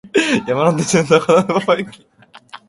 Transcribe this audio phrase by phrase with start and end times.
[0.47, 2.03] 山手線、高田馬場駅